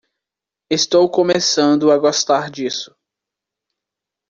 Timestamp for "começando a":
1.11-1.97